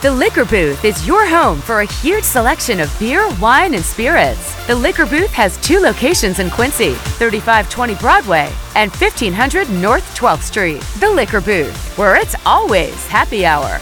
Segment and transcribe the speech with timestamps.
[0.00, 4.54] The Liquor Booth is your home for a huge selection of beer, wine, and spirits.
[4.68, 10.80] The Liquor Booth has two locations in Quincy 3520 Broadway and 1500 North 12th Street.
[11.00, 13.80] The Liquor Booth, where it's always happy hour.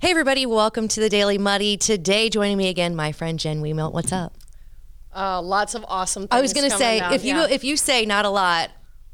[0.00, 1.76] Hey, everybody, welcome to the Daily Muddy.
[1.76, 3.92] Today, joining me again, my friend Jen Wiemelt.
[3.92, 4.34] What's up?
[5.14, 7.46] Uh, lots of awesome things I was going to say, down, if you yeah.
[7.48, 8.72] if you say not a lot,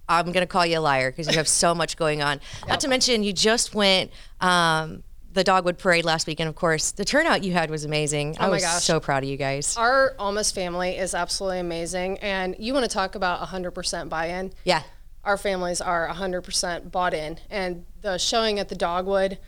[0.09, 2.41] I'm going to call you a liar because you have so much going on.
[2.67, 4.11] Not to mention, you just went
[4.41, 5.03] um,
[5.33, 8.37] the Dogwood Parade last week, and of course, the turnout you had was amazing.
[8.39, 8.83] I Oh my was gosh.
[8.85, 9.77] so proud of you guys.
[9.77, 12.19] Our Ulmus family is absolutely amazing.
[12.19, 14.53] And you want to talk about 100% buy in?
[14.65, 14.83] Yeah.
[15.25, 17.39] Our families are 100% bought in.
[17.49, 19.39] And the showing at the Dogwood,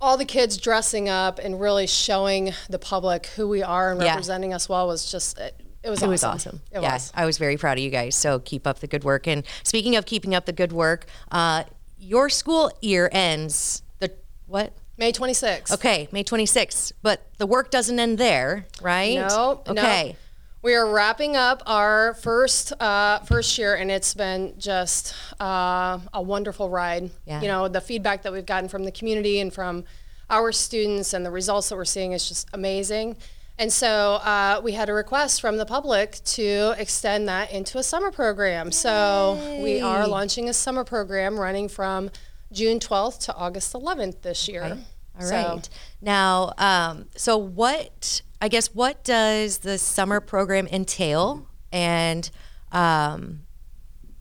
[0.00, 4.10] all the kids dressing up and really showing the public who we are and Yeah.
[4.10, 6.10] representing us well was just, it, it was awesome.
[6.10, 6.12] It awesome.
[6.12, 6.60] was awesome.
[6.72, 7.12] It yeah, was.
[7.14, 8.14] I was very proud of you guys.
[8.16, 9.26] So keep up the good work.
[9.28, 11.64] And speaking of keeping up the good work, uh,
[11.98, 14.12] your school year ends the
[14.46, 14.72] what?
[14.98, 15.72] May 26th.
[15.72, 16.92] Okay, May 26th.
[17.02, 19.16] But the work doesn't end there, right?
[19.16, 19.72] No, no.
[19.72, 20.16] Okay.
[20.62, 26.22] We are wrapping up our first uh, first year, and it's been just uh, a
[26.22, 27.10] wonderful ride.
[27.26, 27.40] Yeah.
[27.40, 29.84] You know, the feedback that we've gotten from the community and from
[30.30, 33.16] our students, and the results that we're seeing is just amazing.
[33.58, 37.82] And so uh, we had a request from the public to extend that into a
[37.82, 38.72] summer program.
[38.72, 42.10] So we are launching a summer program running from
[42.50, 44.78] June 12th to August 11th this year.
[45.22, 45.68] All So- right.
[46.00, 51.48] Now, um, so what, I guess, what does the summer program entail?
[51.70, 52.28] And
[52.72, 53.42] um,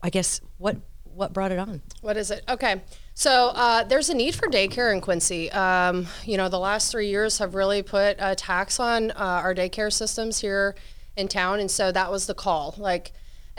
[0.02, 1.82] I guess, what, what brought it on?
[2.02, 2.44] What is it?
[2.48, 2.82] Okay.
[3.14, 5.52] So uh, there's a need for daycare in Quincy.
[5.52, 9.54] Um, you know, the last three years have really put a tax on uh, our
[9.54, 10.76] daycare systems here
[11.18, 12.74] in town, and so that was the call.
[12.78, 13.12] Like,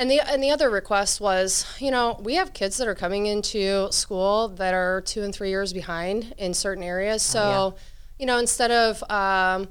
[0.02, 3.26] and the and the other request was, you know, we have kids that are coming
[3.26, 7.22] into school that are two and three years behind in certain areas.
[7.22, 7.76] So,
[8.18, 9.68] you know, instead of um,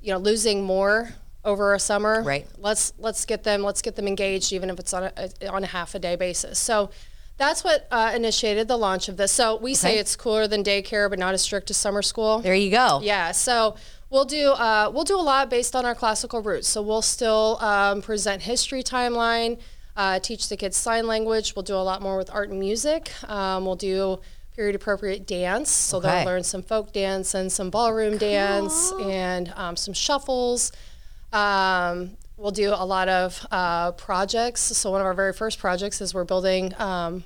[0.00, 1.10] you know losing more
[1.44, 2.46] over a summer, Right.
[2.58, 5.66] let's let's get them let's get them engaged even if it's on a, on a
[5.66, 6.90] half a day basis so
[7.36, 11.10] that's what uh, initiated the launch of this so we say it's cooler than daycare
[11.10, 13.00] but not as strict as summer school There you go.
[13.02, 13.74] yeah so
[14.12, 16.68] we'll do uh, we'll do a lot based on our classical roots.
[16.68, 19.58] So we'll still um, present history timeline
[19.96, 21.56] uh, teach the kids sign language.
[21.56, 23.10] We'll do a lot more with art and music.
[23.28, 24.20] Um, we'll do
[24.54, 25.70] period appropriate dance.
[25.70, 26.08] So Okay.
[26.08, 30.72] they'll learn some folk dance and some ballroom dance and um, some shuffles.
[31.32, 34.60] Um, we'll do a lot of uh, projects.
[34.60, 37.24] So one of our very first projects is we're building um,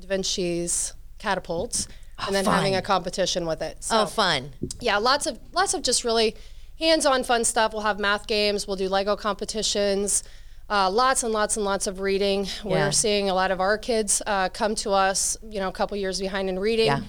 [0.00, 1.88] Da Vinci's catapults,
[2.26, 3.82] and then having a competition with it.
[3.82, 4.52] So Oh, fun.
[4.80, 6.34] yeah, lots of lots of just really
[6.78, 7.72] hands-on fun stuff.
[7.72, 8.66] We'll have math games.
[8.66, 10.22] We'll do Lego competitions.
[10.70, 12.48] Uh, lots and lots and lots of reading.
[12.64, 15.96] We're seeing a lot of our kids uh, come to us, you know, a couple
[15.98, 16.86] years behind in reading.
[16.86, 17.00] Yeah.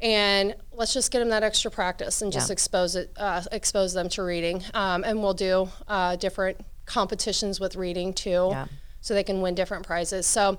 [0.00, 2.54] And let's just get them that extra practice and just Yeah.
[2.54, 4.64] expose it, uh, expose them to reading.
[4.74, 8.66] Um, and we'll do uh, different competitions with reading too, Yeah.
[9.00, 10.26] so they can win different prizes.
[10.26, 10.58] So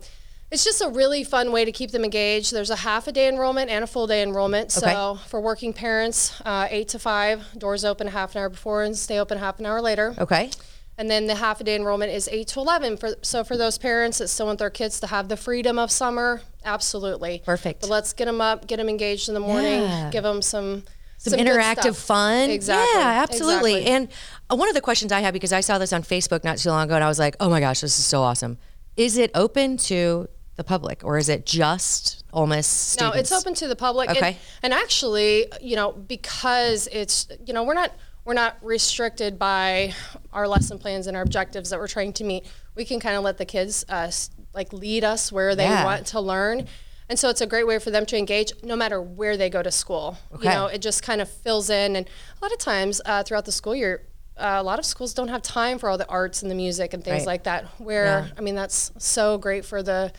[0.53, 2.53] it's just a really fun way to keep them engaged.
[2.53, 4.71] There's a half a day enrollment and a full day enrollment.
[4.71, 5.21] So Okay.
[5.27, 8.95] for working parents, uh, eight to five, doors open a half an hour before and
[8.97, 10.13] stay open half an hour later.
[10.17, 10.51] Okay.
[10.97, 12.97] And then the half a day enrollment is eight to eleven.
[12.97, 15.89] For so for those parents that still want their kids to have the freedom of
[15.89, 17.81] summer, absolutely Perfect.
[17.81, 20.09] But let's get them up, get them engaged in the morning, Yeah.
[20.11, 20.83] give them some
[21.17, 21.97] Some, good interactive stuff.
[21.97, 22.49] fun.
[22.51, 22.99] Exactly.
[22.99, 23.73] Yeah, absolutely.
[23.77, 23.91] exactly.
[23.95, 24.07] And
[24.51, 26.69] uh, one of the questions I had because I saw this on Facebook not too
[26.69, 28.59] long ago and I was like, oh my gosh, this is so awesome.
[28.95, 33.67] Is it open to the public or is it just almost No, it's open to
[33.67, 34.09] the public.
[34.09, 34.37] And- Okay.
[34.61, 37.91] And, actually, you know, because it's you know we're not
[38.25, 39.93] we're not restricted by
[40.31, 42.45] our lesson plans and our objectives that we're trying to meet.
[42.75, 44.09] We can kind of let the kids uh,
[44.53, 45.83] like lead us where they Yeah.
[45.83, 46.67] want to learn.
[47.09, 49.61] And so it's a great way for them to engage no matter where they go
[49.61, 50.17] to school.
[50.33, 50.47] Okay.
[50.47, 51.97] You know, it just kind of fills in.
[51.97, 55.13] And a lot of times uh, throughout the school year, uh, a lot of schools
[55.13, 57.27] don't have time for all the arts and the music and things Right.
[57.27, 57.65] like that.
[57.77, 60.13] Where, I mean, that's so great for the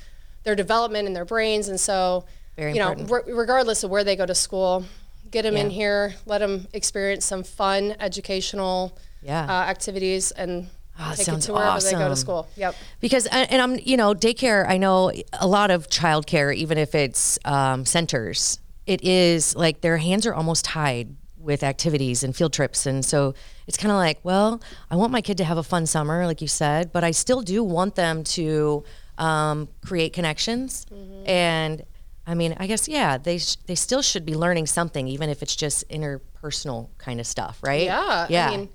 [0.44, 1.68] their development and their brains.
[1.68, 2.24] And so,
[2.56, 4.84] Very you know, re- regardless of where they go to school,
[5.30, 9.44] get them in here, let them experience some fun educational Yeah.
[9.44, 12.46] uh, activities, and Ah, take it to wherever they go to school.
[12.54, 12.76] Yep.
[13.00, 16.94] because and and I'm you know daycare I know a lot of childcare even if
[16.94, 22.52] it's um, centers it is like their hands are almost tied with activities and field
[22.52, 23.34] trips and so
[23.66, 26.40] it's kind of like well I want my kid to have a fun summer like
[26.40, 28.84] you said but I still do want them to
[29.18, 31.28] um, create connections Mm-hmm.
[31.28, 31.82] and
[32.26, 35.42] I mean I guess yeah they sh- they still should be learning something even if
[35.42, 38.26] it's just interpersonal kind of stuff right Yeah.
[38.28, 38.68] yeah I mean,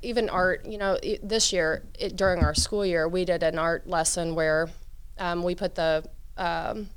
[0.00, 3.86] even art, you know, this year, it, during our school year, we did an art
[3.86, 4.70] lesson where
[5.18, 6.02] um, we put the
[6.38, 6.88] um,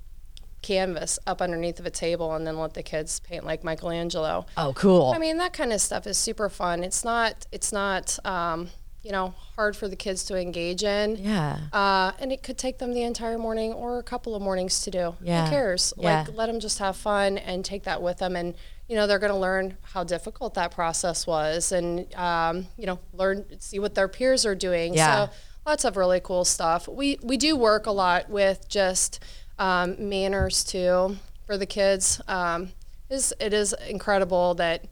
[0.62, 4.46] canvas up underneath of a table and then let the kids paint like Michelangelo.
[4.56, 5.12] Oh, cool.
[5.14, 6.84] I mean, that kind of stuff is super fun.
[6.84, 8.70] It's not, it's not, um,
[9.06, 11.16] you know, hard for the kids to engage in.
[11.18, 11.60] yeah.
[11.72, 14.90] Uh, and it could take them the entire morning or a couple of mornings to
[14.90, 15.16] do.
[15.22, 15.46] Yeah.
[15.46, 15.94] Who cares?
[15.96, 16.24] Yeah.
[16.24, 18.36] Like, let them just have fun and take that with them.
[18.36, 18.56] And,
[18.88, 22.98] you know, they're going to learn how difficult that process was and, um, you know,
[23.14, 24.96] learn, see what their peers are doing.
[24.96, 25.28] Yeah.
[25.28, 25.34] So
[25.68, 26.88] lots of really cool stuff.
[26.88, 29.24] We, we do work a lot with just
[29.60, 32.20] um, manners too for the kids.
[32.28, 32.72] Um,
[33.08, 34.86] is it is incredible that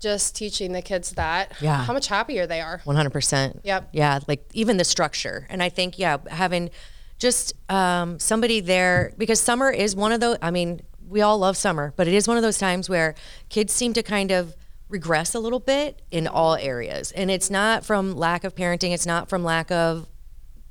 [0.00, 1.84] just teaching the kids that, Yeah.
[1.84, 2.80] how much happier they are.
[2.84, 3.60] 100%.
[3.64, 3.90] Yep.
[3.92, 5.46] Yeah, like even the structure.
[5.50, 6.70] And I think, yeah, having
[7.18, 11.56] just um, somebody there, because summer is one of those, I mean, we all love
[11.56, 13.14] summer, but it is one of those times where
[13.50, 14.56] kids seem to kind of
[14.88, 17.12] regress a little bit in all areas.
[17.12, 20.06] And it's not from lack of parenting, it's not from lack of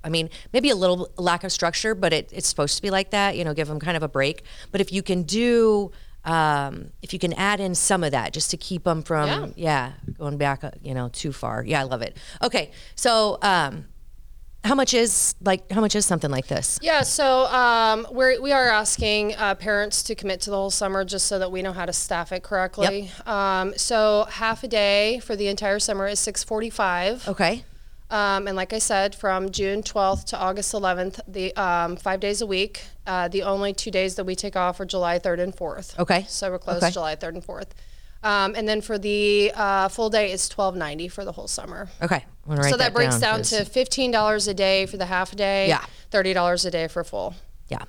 [0.01, 3.11] I mean, maybe a little lack of structure, but it, it's supposed to be like
[3.11, 3.35] that.
[3.35, 4.43] You know, give them kind of a break.
[4.71, 5.91] But if you can do,
[6.25, 9.47] um, if you can add in some of that, just to keep them from, Yeah.
[9.55, 11.63] yeah, going back, uh, you know, too far.
[11.65, 12.17] Yeah, I love it.
[12.41, 13.85] Okay, so um,
[14.63, 16.77] how much is like how much is something like this?
[16.81, 21.05] Yeah, so um, we're, we are asking uh, parents to commit to the whole summer
[21.05, 23.09] just so that we know how to staff it correctly.
[23.25, 27.29] Um, so half a day for the entire summer is 645.
[27.29, 27.63] Okay,
[28.11, 32.41] Um, and like I said, from June 12th to August 11th, the um, five days
[32.41, 32.81] a week.
[33.05, 35.97] Uh, the only two days that we take off are July 3rd and 4th.
[35.99, 36.25] Okay.
[36.27, 36.91] So we're closed Okay.
[36.91, 37.67] July 3rd and 4th.
[38.21, 41.87] Um, and then for the uh, full day, it's 1290 for the whole summer.
[42.01, 42.25] okay.
[42.45, 45.31] I'm gonna write So that, breaks down, 'cause- to $15 a day for the half
[45.33, 45.67] a day.
[45.67, 45.85] Yeah.
[46.11, 47.35] $30 a day for full.
[47.67, 47.83] yeah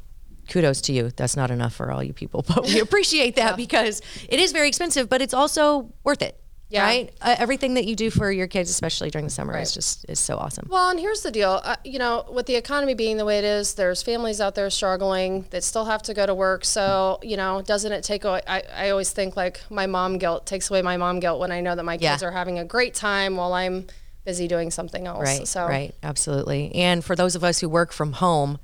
[0.51, 4.03] kudos to you that's not enough for all you people but we appreciate that because
[4.29, 6.39] it is very expensive but it's also worth it
[6.71, 6.85] Yeah.
[6.85, 10.07] right uh, everything that you do for your kids especially during the summer is just
[10.09, 11.61] is so awesome Well, and here's the deal.
[11.65, 14.71] Uh, you know, with the economy being the way it is, there's families out there
[14.71, 16.65] struggling that still have to go to work.
[16.65, 18.41] So, you know, doesn't it take away?
[18.47, 21.61] I, I always think like my mom guilt takes away my mom guilt when I
[21.61, 22.29] know that my kids Yeah.
[22.29, 23.87] are having a great time while I'm
[24.25, 25.25] busy doing something else.
[25.25, 28.59] right So, right absolutely and for those of us who work from home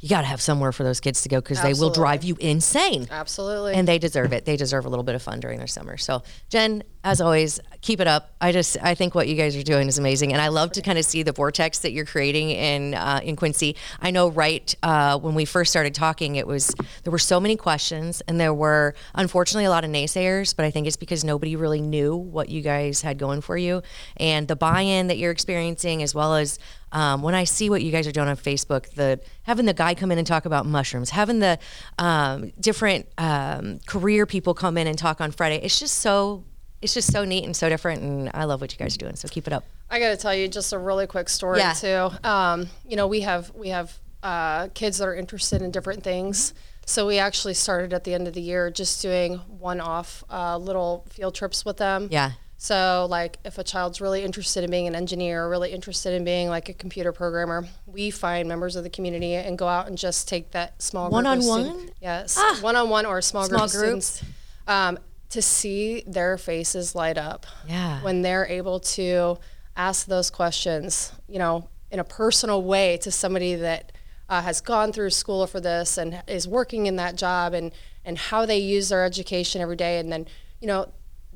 [0.00, 2.36] you got to have somewhere for those kids to go because they will drive you
[2.38, 3.74] insane absolutely.
[3.74, 4.44] and they deserve it.
[4.44, 5.96] They deserve a little bit of fun during their summer.
[5.96, 8.34] So, Jen, as always, keep it up.
[8.40, 10.82] I just I think what you guys are doing is amazing, and I love to
[10.82, 13.76] kind of see the vortex that you're creating in uh, in Quincy.
[14.00, 16.74] I know, right uh, when we first started talking, it was
[17.04, 20.54] there were so many questions, and there were unfortunately a lot of naysayers.
[20.56, 23.82] But I think it's because nobody really knew what you guys had going for you,
[24.16, 26.58] and the buy-in that you're experiencing, as well as
[26.90, 29.94] um, when I see what you guys are doing on Facebook, the having the guy
[29.94, 31.58] come in and talk about mushrooms, having the
[31.98, 36.44] um, different um, career people come in and talk on Friday, it's just so
[36.82, 39.16] it's just so neat and so different, and I love what you guys are doing.
[39.16, 39.64] So keep it up.
[39.90, 41.72] I got to tell you just a really quick story Yeah.
[41.72, 42.10] too.
[42.22, 46.52] Um, you know, we have we have uh, kids that are interested in different things.
[46.86, 51.04] So we actually started at the end of the year just doing one-off uh, little
[51.10, 52.08] field trips with them.
[52.10, 52.32] Yeah.
[52.56, 56.24] So like if a child's really interested in being an engineer or really interested in
[56.24, 59.96] being like a computer programmer, we find members of the community and go out and
[59.98, 61.64] just take that small group of One-on-one?
[61.66, 64.22] student- Yes, one-on-one or a small, Small group of students.
[64.66, 64.98] Um,
[65.30, 68.02] to see their faces light up Yeah.
[68.02, 69.38] when they're able to
[69.76, 73.92] ask those questions, you know, in a personal way to somebody that
[74.28, 77.72] uh, has gone through school for this and is working in that job and,
[78.04, 79.98] and how they use their education every day.
[79.98, 80.26] And then,
[80.60, 80.90] you know,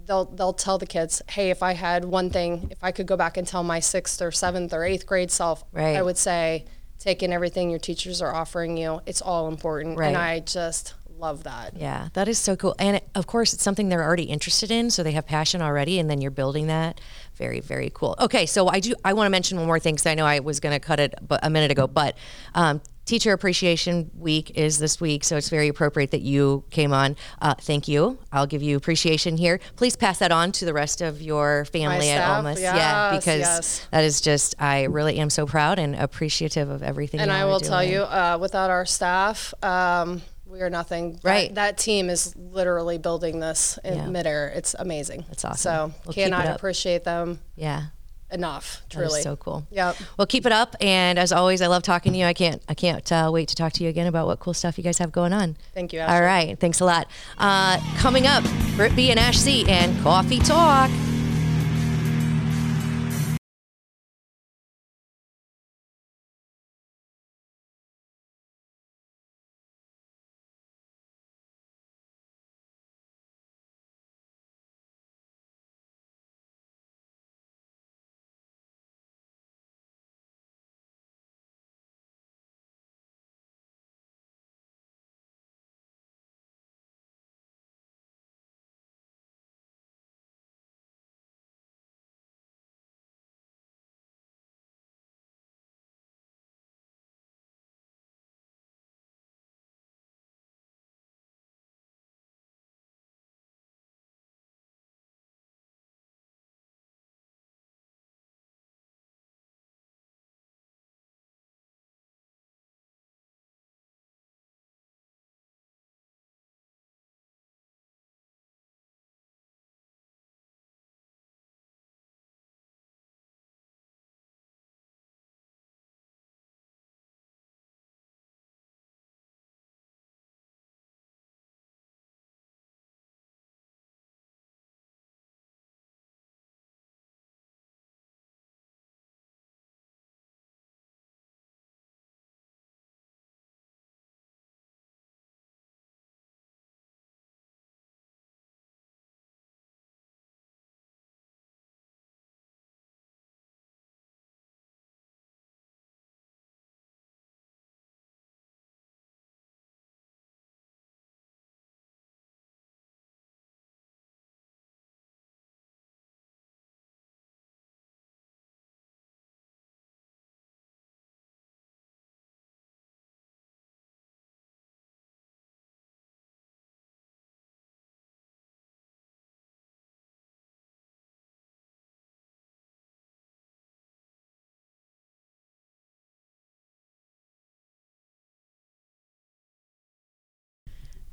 [0.04, 3.16] they'll, they'll tell the kids, hey, if I had one thing, if I could go
[3.16, 5.96] back and tell my sixth or seventh or eighth grade self, Right.
[5.96, 6.64] I would say,
[6.98, 9.00] take in everything your teachers are offering you.
[9.06, 9.96] It's all important.
[9.98, 10.08] Right.
[10.08, 11.74] And I just love that.
[11.76, 12.74] Yeah, that is so cool.
[12.78, 15.98] And it, of course, it's something they're already interested in, so they have passion already,
[15.98, 17.00] and then you're building that.
[17.36, 18.16] Very, very cool.
[18.20, 18.94] Okay, so I do.
[19.04, 21.00] I want to mention one more thing because I know I was going to cut
[21.00, 22.18] it a minute ago, but
[22.54, 27.16] um, Teacher Appreciation Week is this week, so it's very appropriate that you came on.
[27.40, 28.18] Uh, thank you.
[28.30, 29.60] I'll give you appreciation here.
[29.76, 32.44] Please pass that on to the rest of your family at staff?
[32.44, 32.60] Ulmus.
[32.60, 33.86] yeah, because yes.
[33.90, 34.54] that is just.
[34.60, 37.20] I really am so proud and appreciative of everything.
[37.20, 41.18] And I will tell you, uh, without our staff, um, we are nothing.
[41.22, 41.54] Right.
[41.54, 44.06] That, team is literally building this in Yeah.
[44.06, 44.48] midair.
[44.54, 45.24] It's amazing.
[45.28, 45.56] That's awesome.
[45.58, 47.84] So Well, cannot appreciate them Yeah.
[48.30, 48.82] enough.
[48.90, 49.22] That Truly.
[49.22, 49.66] so cool.
[49.70, 49.94] Yeah.
[50.18, 52.26] Well, keep it up, and as always, I love talking to you.
[52.26, 54.76] I can't, I can't uh, wait to talk to you again about what cool stuff
[54.76, 55.56] you guys have going on.
[55.74, 56.26] Thank you, All Ashley.
[56.26, 57.08] right, thanks a lot.
[57.38, 58.44] Uh, coming up,
[58.76, 60.90] Britt B and Ash C and Coffee Talk.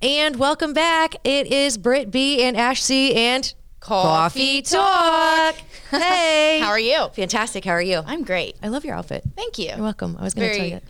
[0.01, 1.15] And welcome back.
[1.25, 5.55] It is Britt B and Ash C and Coffee Talk.
[5.89, 6.59] Hey.
[6.61, 7.07] How are you?
[7.13, 7.65] Fantastic.
[7.65, 8.03] How are you?
[8.05, 8.55] I'm great.
[8.61, 9.23] I love your outfit.
[9.35, 9.69] Thank you.
[9.69, 10.15] You're welcome.
[10.19, 10.81] I was going to tell you.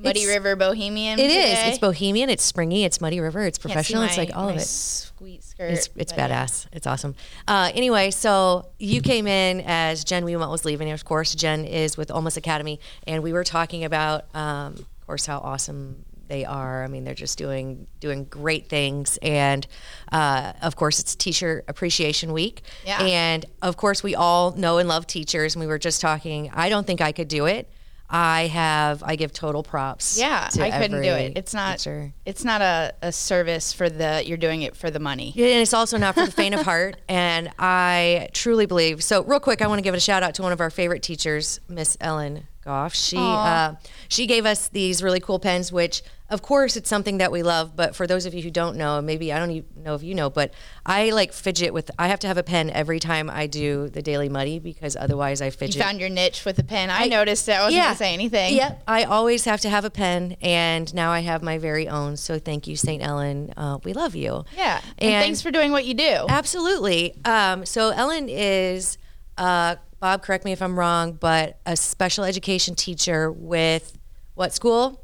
[0.00, 1.20] Muddy It's- River Bohemian.
[1.20, 1.32] It is.
[1.56, 1.68] today.
[1.68, 2.28] It's bohemian.
[2.28, 2.84] It's springy.
[2.84, 3.42] It's Muddy River.
[3.46, 4.02] It's professional.
[4.02, 4.62] it's like all my of it.
[4.66, 5.70] Sweet skirt.
[5.70, 6.66] It's, it's badass.
[6.72, 7.14] It's awesome.
[7.46, 10.90] Uh, anyway, so you came in as Jen Wiemelt was leaving.
[10.90, 15.24] Of course, Jen is with Ulmus Academy, and we were talking about, um, of course,
[15.24, 16.84] how awesome they are.
[16.84, 19.66] I mean, they're just doing doing great things, and
[20.12, 22.62] uh, of course, it's Teacher Appreciation Week.
[22.84, 23.02] Yeah.
[23.02, 26.50] And of course, we all know and love teachers, and we were just talking.
[26.52, 27.70] I don't think I could do it.
[28.08, 29.02] I have.
[29.02, 30.18] I give total props.
[30.18, 31.32] Yeah, I couldn't do it.
[31.36, 31.78] It's not.
[31.78, 32.12] teacher.
[32.24, 34.22] It's not a, a service for the.
[34.24, 35.32] You're doing it for the money.
[35.34, 36.96] Yeah, and it's also not for the faint of heart.
[37.08, 39.02] And I truly believe.
[39.02, 41.02] So, real quick, I want to give a shout out to one of our favorite
[41.02, 42.94] teachers, Miss Ellen Goff.
[42.94, 43.74] She uh,
[44.08, 47.76] she gave us these really cool pens, which, of course, it's something that we love.
[47.76, 50.14] But for those of you who don't know, maybe I don't even know if you
[50.16, 50.52] know, but
[50.84, 51.90] I like fidget with.
[51.98, 55.40] I have to have a pen every time I do the Daily Muddy because otherwise
[55.40, 55.76] I fidget.
[55.76, 56.90] You found your niche with the pen.
[56.90, 57.52] I, noticed it.
[57.52, 58.56] I wasn't gonna say anything.
[58.56, 58.82] Yep.
[58.88, 62.16] I always have to have a pen, and now I have my very own.
[62.16, 63.00] So thank you, St.
[63.02, 63.54] Ellen.
[63.56, 64.44] Uh, we love you.
[64.56, 64.80] Yeah.
[64.98, 66.26] And, And- thanks for doing what you do.
[66.28, 67.14] Absolutely.
[67.24, 68.98] Um, so Ellen is,
[69.38, 73.98] uh, Bob, correct me if I'm wrong, but a special education teacher with
[74.34, 75.02] what school?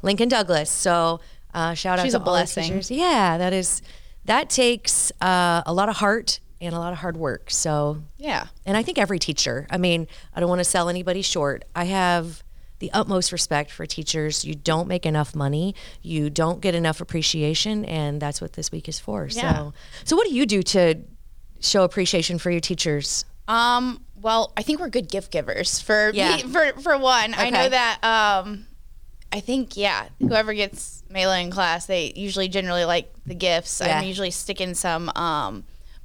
[0.00, 0.70] Lincoln Douglas.
[0.70, 1.20] So
[1.52, 2.64] uh, shout out She's to a all the blessing.
[2.64, 2.90] teachers.
[2.90, 3.82] Yeah, that is
[4.24, 7.50] that takes uh, a lot of heart and a lot of hard work.
[7.50, 8.46] So Yeah.
[8.64, 11.66] and I think every teacher, I mean, I don't want to sell anybody short.
[11.76, 12.42] I have
[12.78, 14.42] the utmost respect for teachers.
[14.42, 18.88] You don't make enough money, you don't get enough appreciation, and that's what this week
[18.88, 19.28] is for.
[19.30, 19.54] Yeah.
[19.54, 20.94] So, so what do you do to
[21.60, 23.26] show appreciation for your teachers?
[23.48, 24.00] Um.
[24.22, 25.80] Well, I think we're good gift givers.
[25.80, 26.36] For Yeah.
[26.36, 27.98] me, for for one, I know that.
[28.04, 28.66] Um.
[29.32, 30.08] I think yeah.
[30.18, 33.80] Whoever gets Mela in class, they usually generally like the gifts.
[33.80, 34.00] Yeah.
[34.00, 35.62] I'm usually sticking some um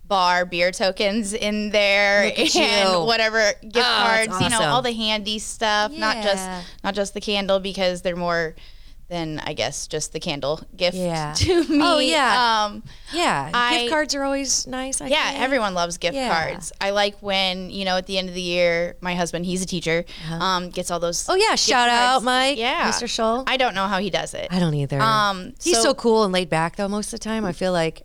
[0.07, 3.01] bar beer tokens in there and you.
[3.03, 4.39] whatever gift Oh, cards.
[4.41, 5.91] You know, all the handy stuff.
[5.91, 6.47] Not just
[6.83, 8.53] not just the candle because they're more
[9.07, 11.33] than I guess just the candle gift Yeah.
[11.37, 11.79] to me.
[11.81, 12.65] Oh, yeah.
[12.65, 12.83] Um.
[13.13, 14.99] Yeah, I- gift cards are always nice.
[14.99, 15.41] I Yeah, think.
[15.43, 16.29] everyone loves gift Yeah.
[16.33, 16.71] cards.
[16.81, 19.65] I like when, you know, at the end of the year, my husband, he's a
[19.67, 21.27] teacher, um, gets all those.
[21.29, 22.23] Oh yeah, shout out.
[22.23, 22.89] Mike, Yeah.
[22.89, 23.05] Mr.
[23.07, 23.43] Scholl.
[23.47, 24.47] I don't know how he does it.
[24.49, 24.99] I don't either.
[24.99, 26.87] Um, He's so, so- cool and laid back though.
[26.87, 28.01] Most of the time, I feel like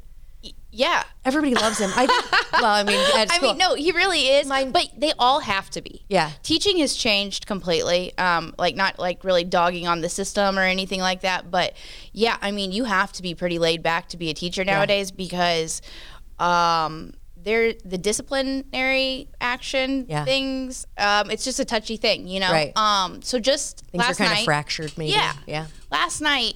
[0.72, 1.02] yeah.
[1.24, 1.90] everybody loves him.
[1.94, 2.06] I
[2.52, 4.48] well, I mean, I mean, no, he really is.
[4.48, 6.04] but they all have to be.
[6.08, 6.30] Yeah.
[6.42, 8.16] Teaching has changed completely.
[8.18, 11.50] Um, like not like really dogging on the system or anything like that.
[11.50, 11.74] But
[12.12, 15.10] yeah, I mean, you have to be pretty laid back to be a teacher nowadays
[15.10, 15.82] because,
[16.38, 17.12] um,
[17.42, 20.24] there the disciplinary action Yeah.
[20.24, 20.86] things.
[20.98, 22.50] Um, it's just a touchy thing, you know.
[22.52, 22.76] Right.
[22.76, 25.12] Um, so just Things last are kind night, of fractured, maybe.
[25.12, 25.32] Yeah.
[25.46, 25.66] Yeah.
[25.90, 26.54] Last night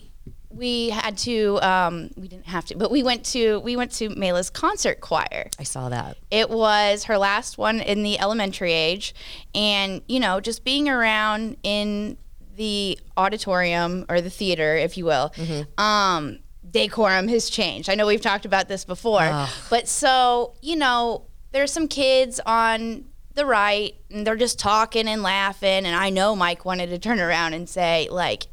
[0.54, 1.58] we had to.
[1.62, 5.48] Um, we didn't have to, but we went to we went to Mela's concert choir.
[5.58, 6.16] I saw that.
[6.30, 9.14] It was her last one in the elementary age.
[9.54, 12.16] And, you know, just being around in
[12.56, 15.32] the auditorium or the theater, if you will,
[15.78, 16.38] um,
[16.70, 17.88] decorum has changed.
[17.90, 19.22] I know we've talked about this before.
[19.70, 25.22] But so, you know, there's some kids on the right and they're just talking and
[25.22, 25.84] laughing.
[25.86, 28.46] And I know Mike wanted to turn around and say, like,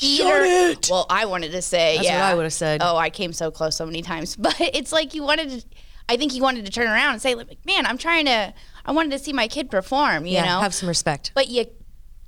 [0.00, 0.42] theater.
[0.42, 0.88] it!
[0.90, 2.26] Well, I wanted to say, That's what yeah.
[2.26, 2.80] I would've said.
[2.82, 4.36] Oh, I came so close so many times.
[4.40, 5.64] But it's like you wanted to,
[6.08, 8.52] I think he wanted to turn around and say, like, man, I'm trying to,
[8.84, 10.60] I wanted to see my kid perform, you yeah, know?
[10.60, 11.32] have some respect.
[11.34, 11.66] but you,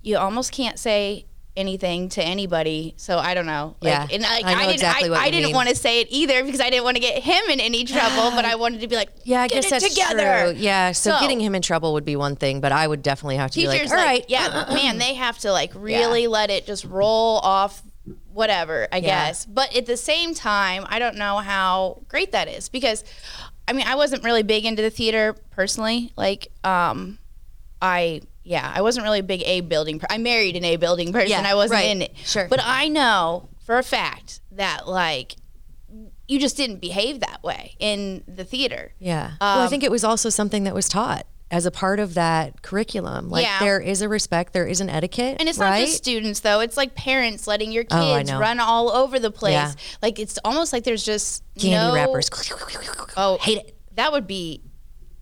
[0.03, 2.95] you almost can't say anything to anybody.
[2.97, 3.77] So I don't know.
[3.81, 6.01] Like, Yeah, and like, I know didn't, exactly I, what I didn't want to say
[6.01, 8.81] it either because I didn't want to get him in any trouble, but I wanted
[8.81, 10.53] to be like, Yeah, I get guess it that's together.
[10.53, 10.61] true.
[10.61, 13.37] Yeah, so, So- getting him in trouble would be one thing, but I would definitely
[13.37, 16.49] have to be like, all like, right, yeah man they have to like really let
[16.51, 17.83] it just roll off
[18.33, 19.27] whatever i Yeah.
[19.29, 23.05] guess but at the same time i don't know how great that is because
[23.69, 27.19] i mean i wasn't really big into the theater personally like um
[27.81, 31.13] i yeah i wasn't really a big a building per- i married an a building
[31.13, 31.91] person Yeah, i wasn't right.
[31.91, 32.49] in it Sure.
[32.49, 35.37] but i know for a fact that like
[36.29, 39.33] you just didn't behave that way in the theater Yeah.
[39.41, 42.15] well, I Um, think it was also something that was taught as a part of
[42.15, 43.29] that curriculum.
[43.29, 43.59] Like Yeah.
[43.59, 45.81] there is a respect, there is an etiquette, And it's right?
[45.81, 48.39] not just students though; it's like parents letting your Oh, kids know.
[48.39, 49.53] run all over the place.
[49.53, 49.73] Yeah.
[50.01, 52.31] Like it's almost like there's just candy no, wrappers.
[53.19, 53.77] Oh, hate it.
[53.97, 54.63] That would be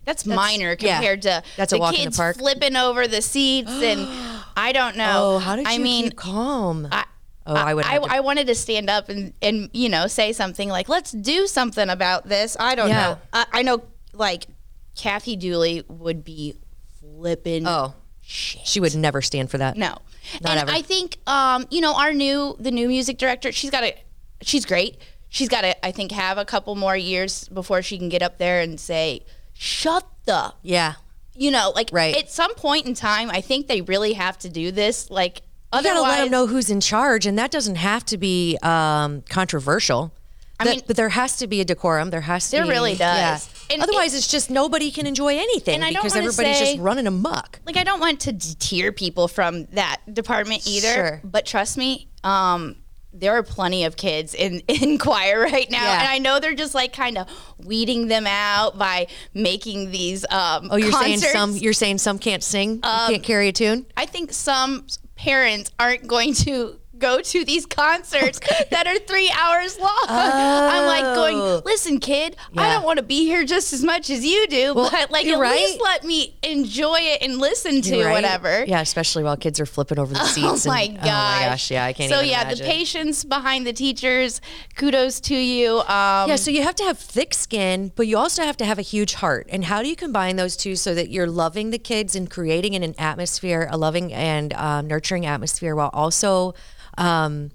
[0.05, 0.95] that's, minor yeah.
[0.95, 2.37] compared to That's a the walk in the kids park.
[2.37, 4.01] flipping over the seats and
[4.57, 5.35] I don't know.
[5.35, 6.87] Oh, how did you I mean, keep calm?
[6.91, 7.05] I,
[7.45, 7.85] oh, I would.
[7.85, 11.11] I, to- I wanted to stand up and, and you know say something like let's
[11.11, 12.57] do something about this.
[12.59, 13.01] I don't Yeah.
[13.01, 13.17] know.
[13.33, 14.47] I, I know like
[14.95, 16.55] Kathy Dooley would be
[16.99, 17.65] flipping.
[17.67, 18.65] oh, shit.
[18.65, 19.77] she would never stand for that.
[19.77, 19.97] No.
[20.41, 20.71] Not and ever.
[20.71, 23.95] I think um, you know, our new the new music director, she's got a
[24.41, 24.97] she's great.
[25.29, 28.37] she's got to, I think, have a couple more years before she can get up
[28.37, 29.21] there and say,
[29.61, 30.93] "Shut the," Yeah.
[31.35, 32.15] you know, like Right.
[32.17, 35.11] at some point in time, I think they really have to do this.
[35.11, 38.57] Like, You gotta let them know who's in charge, and that doesn't have to be
[38.63, 40.11] um, controversial.
[40.59, 42.09] I That- mean- but there has to be a decorum.
[42.09, 42.51] There has to.
[42.57, 43.47] There be, really does.
[43.47, 43.73] Yeah.
[43.75, 46.79] And Otherwise, it's just nobody can enjoy anything And I don't because everybody's say- just
[46.83, 47.59] running amok.
[47.67, 50.93] like I don't want to deter people from that department either.
[50.93, 51.21] Sure.
[51.23, 52.75] But trust me, um,
[53.13, 55.99] there are plenty of kids in, in choir right now, Yeah.
[55.99, 60.25] and I know they're just like kind of weeding them out by making these.
[60.29, 61.21] Um, Oh, you're concerts.
[61.21, 61.55] saying some.
[61.57, 63.85] You're saying some can't sing, can't carry a tune.
[63.97, 68.39] I think some parents aren't going to go to these concerts
[68.71, 70.05] that are three hours long.
[70.07, 71.15] I'm like Oh.
[71.15, 74.73] going, listen, kid, I don't want to be here just as much as you do,
[74.75, 75.55] but like at right.
[75.55, 78.11] least let me enjoy it and listen to Right?
[78.13, 78.63] whatever.
[78.65, 80.65] Yeah, especially while kids are flipping over the seats.
[80.65, 81.05] Oh my and, gosh!
[81.05, 81.71] Oh my gosh!
[81.71, 82.11] Yeah, I can't.
[82.11, 82.65] So yeah, imagine.
[82.65, 84.39] the patience behind the teachers.
[84.75, 85.79] Kudos to you.
[85.79, 88.77] Um, Yeah, so you have to have thick skin, but you also have to have
[88.79, 89.47] a huge heart.
[89.51, 92.73] And how do you combine those two so that you're loving the kids and creating
[92.75, 96.53] in an atmosphere, a loving and um, nurturing atmosphere, while also,
[96.97, 97.51] um,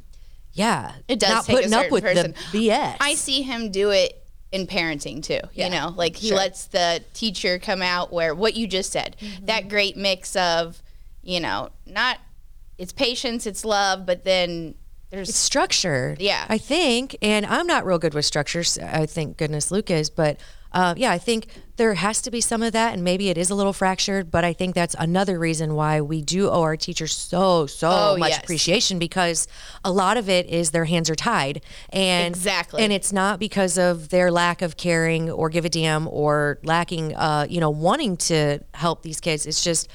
[0.52, 2.34] yeah, It does not putting up with person.
[2.52, 2.96] the BS.
[3.00, 4.22] I see him do it
[4.52, 5.40] in parenting too.
[5.52, 6.36] Yeah, You know, like he sure.
[6.38, 9.46] lets the teacher come out where what you just said, Mm-hmm.
[9.46, 10.82] that great mix of,
[11.22, 12.18] you know, not
[12.78, 14.74] it's patience, it's love, but then
[15.10, 16.16] there's it's structure.
[16.18, 16.44] Yeah.
[16.48, 18.76] I think, and I'm not real good with structures.
[18.78, 20.38] I think goodness Luke is, but
[20.76, 23.50] uh, yeah, I think there has to be some of that, and maybe it is
[23.50, 24.30] a little fractured.
[24.30, 28.16] But I think that's another reason why we do owe our teachers so so Oh,
[28.18, 28.42] much yes.
[28.42, 29.46] appreciation because
[29.84, 32.82] a lot of it is their hands are tied, and Exactly.
[32.82, 37.14] and it's not because of their lack of caring or give a damn or lacking,
[37.16, 39.44] uh, you know, wanting to help these kids.
[39.46, 39.88] It's just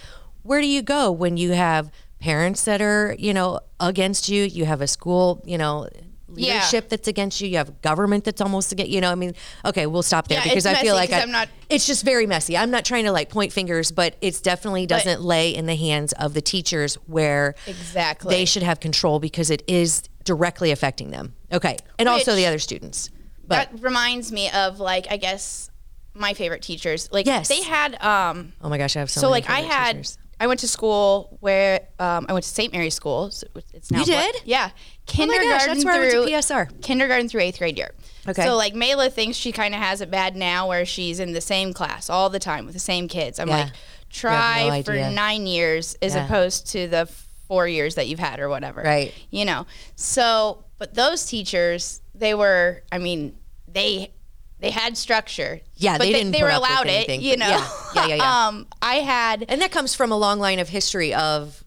[0.44, 4.44] where do you go when you have parents that are, you know, against you?
[4.44, 5.88] You have a school, you know,
[6.36, 6.54] Yeah.
[6.56, 7.48] leadership that's against you.
[7.50, 8.91] You have government that's almost against.
[8.91, 9.34] You know, I mean,
[9.65, 12.26] okay, we'll stop there Yeah, because I feel like I, I'm not- It's just very
[12.28, 12.58] messy.
[12.58, 16.13] I'm not trying to like point fingers, but it's definitely doesn't lay in the hands
[16.13, 18.36] of the teachers where Exactly.
[18.36, 21.34] they should have control because it is directly affecting them.
[21.52, 23.10] Okay, and also the other students.
[23.48, 25.70] But that reminds me of like I guess
[26.13, 27.10] my favorite teachers.
[27.12, 27.48] Like Yes.
[27.50, 30.17] they had um oh my gosh, I have so, so like I had teachers.
[30.39, 32.74] I went to school where um, I went to St.
[32.74, 33.30] Mary's School.
[33.30, 34.36] So it's now You did?
[34.44, 34.72] Yeah,
[35.12, 36.82] kindergarten gosh, that's where I through PSR.
[36.82, 37.91] Kindergarten through eighth grade year.
[38.28, 38.45] Okay.
[38.45, 41.41] So like Mayla thinks she kind of has it bad now, where she's in the
[41.41, 43.39] same class all the time with the same kids.
[43.39, 43.58] I'm Yeah.
[43.63, 43.71] like,
[44.10, 46.26] try no for nine years as Yeah.
[46.26, 47.08] opposed to the
[47.47, 48.82] four years that you've had or whatever.
[48.82, 49.13] Right.
[49.30, 49.65] You know.
[49.95, 52.84] So, but those teachers, they were.
[52.91, 53.36] I mean,
[53.67, 54.13] they.
[54.60, 55.60] They had structure.
[55.76, 57.47] Yeah, but they didn't They were allowed it, anything, you know.
[57.50, 57.67] yeah.
[57.95, 58.47] Yeah, yeah, yeah.
[58.47, 61.63] um, I had, And that comes from a long line of history of,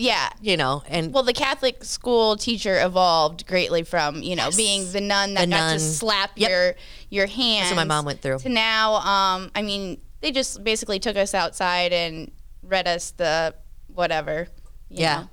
[0.00, 4.90] yeah, you know, and well, the Catholic school teacher evolved greatly from you know being
[4.92, 5.74] the nun that The got nun.
[5.74, 6.50] to slap Yep.
[6.50, 6.74] your
[7.10, 7.68] your hands.
[7.70, 8.38] what my mom went through.
[8.38, 12.30] To now, um, I mean, they just basically took us outside and
[12.62, 13.54] read us the
[13.94, 14.48] whatever.
[14.88, 15.16] you Yeah.
[15.20, 15.28] know,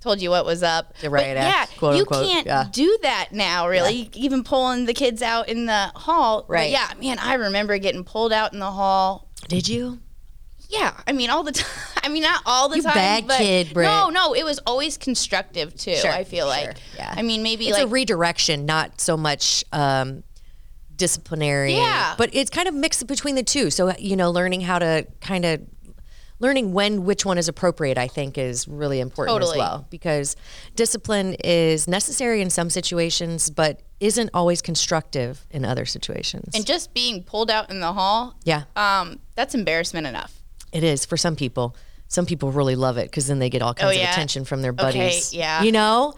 [0.00, 0.94] told you what was up.
[1.00, 2.66] The But riot act, yeah, quote, you unquote, can't yeah.
[2.72, 3.68] do that now.
[3.68, 6.42] Really, even pulling the kids out in the hall.
[6.48, 6.70] But Right.
[6.70, 9.98] yeah, man, I remember getting pulled out in the hall did you?
[10.68, 11.68] yeah, I mean all the time.
[12.02, 12.94] I mean not all the You time.
[12.94, 13.86] bad but kid, Britt.
[13.86, 15.94] No, no, it was always constructive too.
[15.96, 16.76] Sure, I feel sure, like.
[16.96, 17.14] yeah.
[17.16, 20.22] I mean maybe It's like a redirection, not so much um,
[20.96, 21.74] disciplinary.
[21.74, 22.14] Yeah.
[22.18, 23.70] But it's kind of mixed between the two.
[23.70, 25.60] So, you know, learning how to kind of
[26.38, 29.58] learning when which one is appropriate, I think, is really important as Totally.
[29.58, 30.34] well because
[30.74, 36.52] discipline is necessary in some situations, but isn't always constructive in other situations.
[36.54, 38.34] and just being pulled out in the hall.
[38.42, 40.32] yeah, Um, that's embarrassment enough.
[40.72, 41.76] it is for some people.
[42.12, 44.08] Some people really love it because then they get all kinds Oh, yeah?
[44.08, 45.32] of attention from their Okay, buddies.
[45.32, 45.62] yeah.
[45.62, 46.12] You know?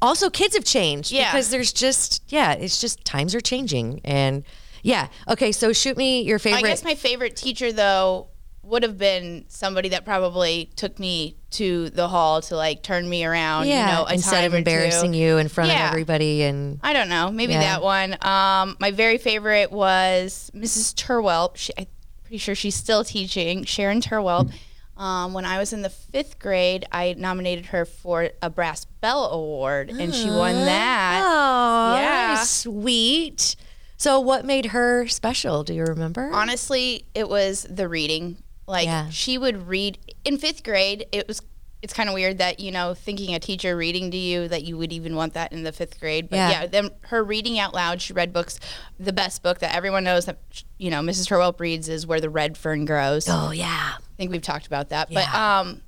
[0.00, 1.32] Also, kids have changed Yeah.
[1.32, 4.00] because there's just, yeah, it's just times are changing.
[4.04, 4.44] And
[4.84, 5.08] yeah.
[5.28, 5.50] Okay.
[5.50, 6.64] So shoot me your favorite.
[6.64, 8.28] I guess my favorite teacher though
[8.62, 13.24] would have been somebody that probably took me to the hall to like turn me
[13.24, 13.66] around.
[13.66, 13.86] yeah.
[13.88, 15.86] You know, instead of embarrassing you in front Yeah.
[15.86, 16.44] of everybody.
[16.44, 17.60] And I don't know, maybe Yeah.
[17.62, 18.12] that one.
[18.22, 20.94] Um, my very favorite was Mrs.
[20.94, 21.56] Turwelp.
[21.56, 21.86] She, I'm
[22.22, 23.64] pretty sure she's still teaching.
[23.64, 24.52] Sharon Turwelp.
[25.00, 29.30] Um, when I was in the fifth grade, I nominated her for a Brass Bell
[29.32, 31.22] Award, and she won that.
[31.24, 32.44] oh, Yeah.
[32.44, 33.56] sweet.
[33.96, 35.64] So, what made her special?
[35.64, 36.30] Do you remember?
[36.32, 38.42] Honestly, it was the reading.
[38.66, 39.08] Like Yeah.
[39.10, 41.06] she would read in fifth grade.
[41.12, 41.40] It was.
[41.82, 44.76] It's kind of weird that you know, thinking a teacher reading to you that you
[44.76, 46.28] would even want that in the fifth grade.
[46.28, 46.50] But Yeah.
[46.50, 48.02] yeah, then her reading out loud.
[48.02, 48.60] She read books.
[48.98, 50.38] The best book that everyone knows that
[50.78, 51.26] you know Mrs.
[51.28, 53.26] Turwelp reads is Where the Red Fern Grows.
[53.30, 53.92] oh, yeah.
[53.96, 55.08] I think we've talked about that.
[55.08, 55.60] But Yeah.
[55.60, 55.80] um,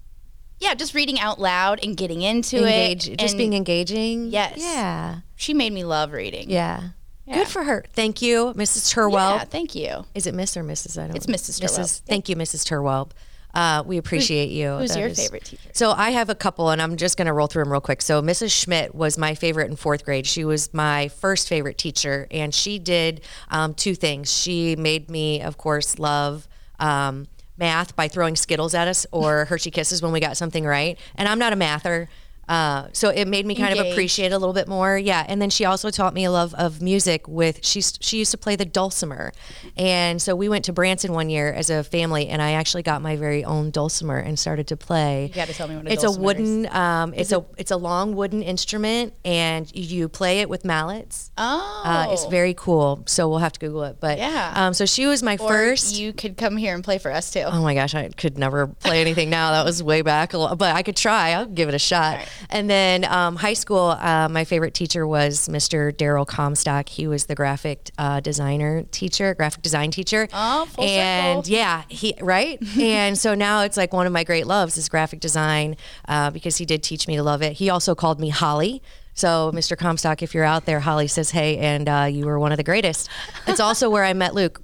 [0.61, 3.19] yeah, just reading out loud and getting into Engage, it.
[3.19, 4.29] just being engaging.
[4.31, 4.55] Yes.
[4.59, 5.17] Yeah.
[5.37, 6.49] She made me love reading.
[6.49, 6.91] Yeah.
[7.27, 7.35] Yeah.
[7.35, 7.85] Good for her.
[7.93, 8.93] Thank you, Mrs.
[8.95, 9.37] Turwell.
[9.39, 10.07] Yeah, thank you.
[10.15, 11.01] Is it Miss or Mrs.?
[11.03, 11.27] I don't It's.
[11.27, 11.61] Mrs.
[11.61, 12.01] Turwell.
[12.07, 12.65] Thank you, Mrs.
[12.67, 13.11] Turwell.
[13.55, 14.77] Uh, we appreciate you.
[14.79, 15.69] who's That your is- favorite teacher?
[15.73, 18.01] So I have a couple, and I'm just going to roll through them real quick.
[18.03, 18.51] So Mrs.
[18.53, 20.27] Schmidt was my favorite in fourth grade.
[20.27, 24.33] She was my first favorite teacher, and she did um, two things.
[24.33, 26.49] She made me, of course, love.
[26.81, 30.99] Um, math by throwing skittles at us or hershey kisses when we got something right
[31.17, 32.09] and i'm not a mather
[32.49, 35.49] uh, so it made me kind of appreciate a little bit more yeah and then
[35.49, 38.65] she also taught me a love of music with she's she used to play the
[38.65, 39.33] dulcimer
[39.77, 43.01] and so we went to branson one year as a family and i actually got
[43.01, 46.05] my very own dulcimer and started to play You gotta tell me what a it's
[46.05, 50.65] a wooden um, it's a it's a long wooden instrument and you play it with
[50.65, 51.83] mallets Oh.
[51.85, 54.53] uh, it's very cool so we'll have to google it but Yeah.
[54.57, 57.31] um, so she was my Or first You could come here and play for us
[57.33, 57.41] too.
[57.47, 59.53] Oh my gosh, I could never play anything now.
[59.53, 61.31] That was way back, but I could try.
[61.31, 62.21] I'll give it a shot.
[62.51, 65.93] And then um, high school, uh, my favorite teacher was Mr.
[65.93, 66.89] Daryl Comstock.
[66.89, 70.29] He was the graphic uh, designer teacher, graphic design teacher.
[70.33, 71.53] Oh, full and circle.
[71.53, 72.59] yeah, he right.
[72.79, 75.77] and so now it's like one of my great loves is graphic design
[76.09, 77.55] uh, because he did teach me to love it.
[77.55, 78.83] He also called me Holly.
[79.15, 79.77] So, Mr.
[79.77, 82.65] Comstock, if you're out there, Holly says, "Hey," and uh, you were one of the
[82.65, 83.11] greatest.
[83.47, 84.63] It's also where I met Luke.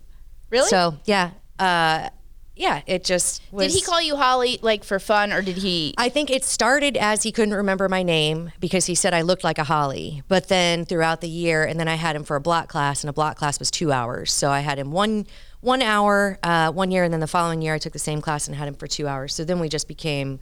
[0.50, 0.68] Really?
[0.68, 2.08] So yeah, uh,
[2.58, 2.82] yeah.
[2.86, 3.72] It just was.
[3.72, 5.94] did he call you Holly like for fun, or did he?
[5.96, 9.44] I think it started as he couldn't remember my name because he said I looked
[9.44, 10.22] like a Holly.
[10.28, 13.08] But then throughout the year, and then I had him for a block class, and
[13.08, 14.32] a block class was two hours.
[14.32, 15.26] So I had him one
[15.60, 18.48] one hour uh, one year, and then the following year I took the same class
[18.48, 19.34] and had him for two hours.
[19.34, 20.40] So then we just became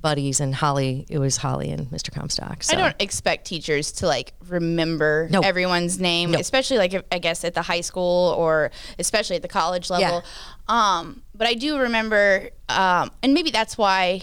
[0.00, 1.06] buddies, and Holly.
[1.08, 2.12] It was Holly and Mr.
[2.12, 2.62] Comstock.
[2.62, 2.74] So.
[2.74, 7.54] I don't expect teachers to like remember everyone's name, especially like if, I guess at
[7.54, 10.22] the high school or especially at the college level.
[10.68, 14.22] Um, but I do remember, um, and maybe that's why,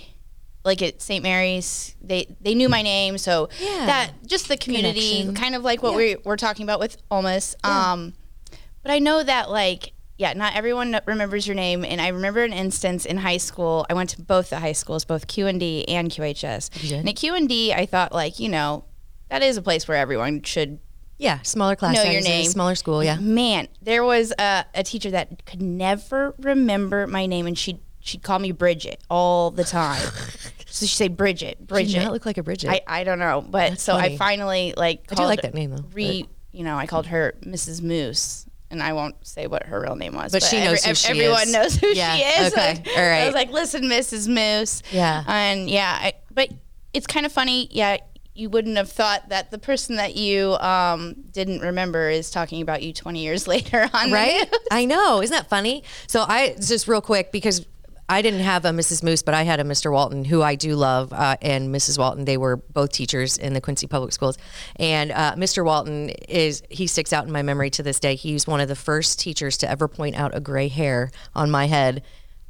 [0.64, 1.22] like at St.
[1.24, 3.86] Mary's, they they knew my name, so Yeah.
[3.86, 5.36] that just the community, Connection.
[5.36, 7.56] kind of like what we we're talking about with Ulmus.
[7.66, 8.14] Um,
[8.82, 9.92] but I know that like.
[10.18, 13.86] Yeah, not everyone remembers your name, and I remember an instance in high school.
[13.90, 16.94] I went to both the high schools, both QND and QHS.
[17.00, 18.86] And at QND, I thought like you know,
[19.30, 20.80] that is a place where everyone should
[21.18, 22.46] Yeah, smaller class know your sizes, name.
[22.46, 23.04] smaller school.
[23.04, 23.18] Yeah.
[23.20, 28.24] Man, there was a, a teacher that could never remember my name, and she'd she'd
[28.24, 30.02] call me Bridget all the time.
[30.68, 32.04] so she'd say Bridget, Did Bridget.
[32.04, 32.70] not look like a Bridget.
[32.70, 34.14] I, I don't know, but That's so funny.
[34.14, 37.34] I finally like I do like that name, though, Re, you know, I called her
[37.42, 37.82] Mrs.
[37.82, 38.45] Moose.
[38.76, 41.44] And I won't say what her real name was, But she knows who she everyone
[41.48, 41.54] is.
[41.54, 42.54] knows who Yeah, she is.
[42.54, 43.22] okay, I, all right.
[43.22, 44.28] I was like, "Listen, Mrs.
[44.28, 45.24] Moose." Yeah.
[45.28, 46.50] and yeah, I, but
[46.94, 47.68] it's kind of funny.
[47.72, 47.98] Yeah,
[48.34, 52.84] you wouldn't have thought that the person that you um, didn't remember is talking about
[52.84, 54.46] you 20 years later on right?
[54.72, 55.22] I know.
[55.22, 55.84] Isn't that funny?
[56.08, 57.66] So I just real quick because
[58.08, 59.02] I didn't have a Mrs.
[59.04, 59.92] Moose, but I had a Mr.
[59.92, 61.98] Walton who I do love, uh, and Mrs.
[61.98, 62.26] Walton.
[62.26, 64.38] They were both teachers in the Quincy Public Schools,
[64.76, 65.66] and uh, Mr.
[65.66, 68.16] Walton is he sticks out in my memory to this day.
[68.16, 71.66] He's one of the first teachers to ever point out a gray hair on my
[71.66, 72.04] head.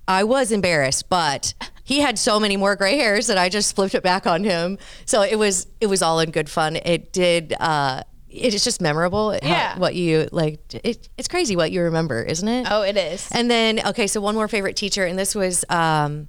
[0.08, 3.96] I was embarrassed, but he had so many more gray hairs that I just flipped
[3.96, 4.78] it back on him.
[5.06, 6.76] So it was it was all in good fun.
[6.76, 7.54] It did.
[7.60, 8.04] Uh,
[8.36, 9.32] it is just memorable.
[9.32, 9.78] how- Yeah.
[9.80, 10.60] what you like.
[10.84, 12.67] It, it's crazy what you remember, isn't it?
[12.69, 13.28] Oh, it is.
[13.32, 16.28] And then, okay, so one more favorite teacher, and this was um,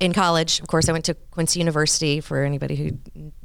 [0.00, 0.60] in college.
[0.60, 2.92] Of course, I went to Quincy University for anybody who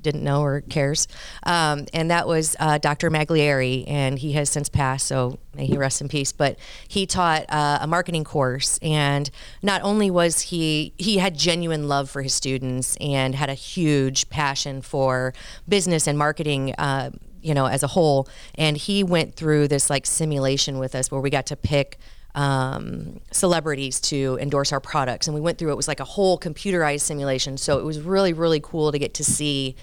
[0.02, 1.08] didn't know or cares.
[1.44, 3.10] Um, and that was uh, Dr.
[3.10, 6.32] Maglieri, and he has since passed, so may he rest in peace.
[6.32, 9.30] But he taught uh, a marketing course, and
[9.62, 14.30] not only was he, he had genuine love for his students and had a huge
[14.30, 15.34] passion for
[15.68, 16.74] business and marketing.
[16.78, 17.12] Uh,
[17.44, 21.22] you know, as a whole, and he went through this like simulation with us where
[21.22, 21.98] we got to pick
[22.36, 25.28] um, celebrities to endorse our products.
[25.28, 27.58] And we went through it was like a whole computerized simulation.
[27.58, 29.76] So it was really, really cool to get to see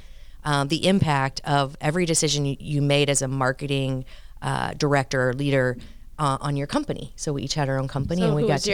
[0.44, 4.05] um, the impact of every decision you, you made as a marketing
[4.42, 5.77] uh, director or leader
[6.18, 7.12] uh, on your company.
[7.16, 8.70] So we each had our own company, So and we got was to.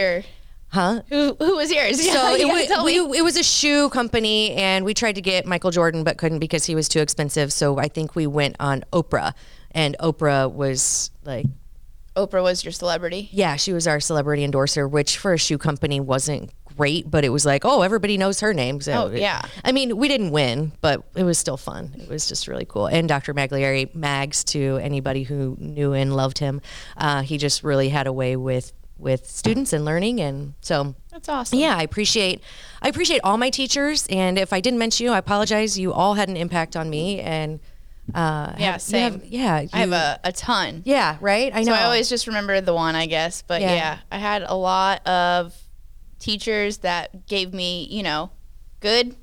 [0.69, 1.01] Huh?
[1.09, 1.97] who who was yours?
[2.07, 5.45] So Yeah, it, was, we, it was a shoe company, and we tried to get
[5.45, 7.51] Michael Jordan, but couldn't because he was too expensive.
[7.53, 9.33] So I think we went on Oprah,
[9.71, 11.45] and Oprah was like
[12.15, 13.29] Oprah was your celebrity.
[13.31, 17.29] yeah, she was our celebrity endorser, which for a shoe company wasn't great, but it
[17.29, 18.81] was like, oh, everybody knows her name.
[18.81, 19.41] So Oh, it- yeah.
[19.63, 21.93] I mean, we didn't win, but it was still fun.
[21.99, 22.87] It was just really cool.
[22.87, 23.33] And Dr.
[23.35, 26.61] Magliari, Mags to anybody who knew and loved him,
[26.97, 31.29] uh, he just really had a way with with students and learning, and so That's
[31.29, 31.59] awesome.
[31.59, 32.41] yeah, I appreciate
[32.81, 35.77] I appreciate all my teachers, and if I didn't mention you, I apologize.
[35.77, 37.59] You all had an impact on me, and
[38.15, 39.13] uh, Yeah, have- you same.
[39.13, 40.81] have- yeah, I have a, a ton.
[40.85, 41.51] yeah, right.
[41.53, 41.73] I know.
[41.73, 43.41] So I always just remember the one, I guess.
[43.45, 43.73] But Yeah.
[43.73, 43.97] yeah.
[44.11, 45.53] I had a lot of
[46.19, 48.31] teachers that gave me, you know,
[48.79, 49.15] good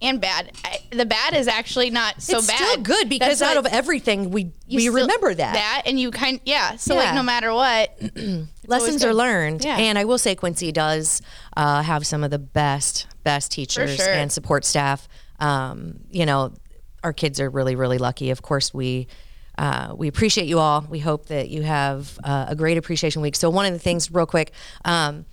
[0.00, 0.52] and bad.
[0.64, 2.38] I, the bad is actually not so bad.
[2.40, 2.56] it's bad.
[2.70, 5.54] still good because That's out what- of everything we we still- remember that.
[5.54, 7.00] that and you kind yeah so Yeah.
[7.00, 7.98] like no matter what
[8.66, 9.76] lessons are learned Yeah.
[9.78, 11.20] and i will say quincy does
[11.56, 14.08] uh, have some of the best best teachers sure.
[14.12, 15.08] and support staff
[15.40, 16.52] um, you know
[17.02, 19.08] our kids are really really lucky of course we
[19.58, 23.34] uh, we appreciate you all we hope that you have uh, a great appreciation week
[23.34, 24.52] so one of the things real quick
[24.84, 25.24] um,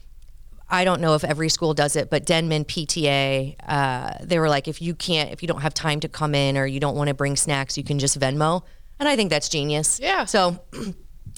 [0.69, 4.67] I don't know if every school does it, but Denman PTA, uh, they were like,
[4.67, 7.09] if you can't, if you don't have time to come in or you don't want
[7.09, 8.63] to bring snacks, you can just Venmo.
[8.99, 9.99] And I think that's genius.
[9.99, 10.25] Yeah.
[10.25, 10.59] So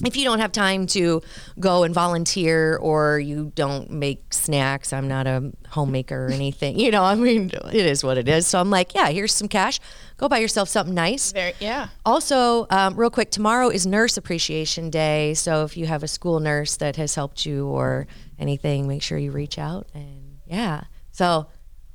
[0.06, 1.22] if you don't have time to
[1.60, 6.80] go and volunteer or you don't make snacks, I'm not a homemaker or anything.
[6.80, 8.46] You know, I mean, it is what it is.
[8.46, 9.80] So I'm like, yeah, here's some cash.
[10.18, 11.32] Go buy yourself something nice.
[11.32, 11.90] Very, yeah.
[12.06, 15.34] Also, um, real quick, tomorrow is Nurse Appreciation Day.
[15.34, 18.08] So if you have a school nurse that has helped you or
[18.38, 19.88] anything, make sure you reach out.
[19.96, 20.84] And yeah.
[21.12, 21.48] So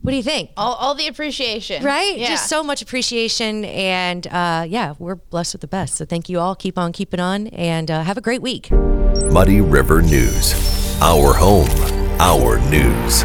[0.02, 0.50] what do you think?
[0.56, 2.16] all, all the appreciation Right?
[2.18, 2.28] yeah.
[2.28, 3.64] Just so much appreciation.
[3.64, 5.94] And uh, yeah, we're blessed with the best.
[5.96, 6.54] So thank you all.
[6.54, 8.70] Keep on keeping on and uh, have a great week.
[9.30, 10.54] Muddy River News.
[11.00, 11.68] Our home,
[12.20, 13.24] our news.